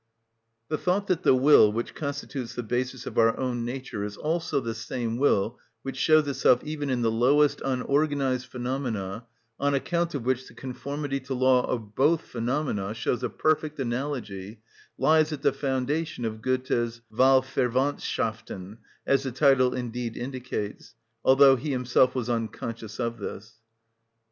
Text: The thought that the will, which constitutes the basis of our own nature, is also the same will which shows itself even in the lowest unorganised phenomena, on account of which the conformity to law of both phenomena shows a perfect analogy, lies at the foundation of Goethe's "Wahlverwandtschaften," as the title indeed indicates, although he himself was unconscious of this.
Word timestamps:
The 0.67 0.79
thought 0.79 1.05
that 1.09 1.21
the 1.21 1.35
will, 1.35 1.71
which 1.71 1.93
constitutes 1.93 2.55
the 2.55 2.63
basis 2.63 3.05
of 3.05 3.19
our 3.19 3.37
own 3.37 3.63
nature, 3.63 4.03
is 4.03 4.17
also 4.17 4.59
the 4.59 4.73
same 4.73 5.17
will 5.19 5.59
which 5.83 5.95
shows 5.95 6.27
itself 6.27 6.63
even 6.63 6.89
in 6.89 7.03
the 7.03 7.11
lowest 7.11 7.61
unorganised 7.63 8.47
phenomena, 8.47 9.27
on 9.59 9.75
account 9.75 10.15
of 10.15 10.25
which 10.25 10.47
the 10.47 10.55
conformity 10.55 11.19
to 11.19 11.35
law 11.35 11.63
of 11.67 11.93
both 11.93 12.23
phenomena 12.23 12.95
shows 12.95 13.21
a 13.21 13.29
perfect 13.29 13.77
analogy, 13.79 14.59
lies 14.97 15.31
at 15.31 15.43
the 15.43 15.53
foundation 15.53 16.25
of 16.25 16.41
Goethe's 16.41 17.01
"Wahlverwandtschaften," 17.13 18.79
as 19.05 19.21
the 19.21 19.31
title 19.31 19.75
indeed 19.75 20.17
indicates, 20.17 20.95
although 21.23 21.55
he 21.55 21.69
himself 21.69 22.15
was 22.15 22.27
unconscious 22.27 22.99
of 22.99 23.19
this. 23.19 23.59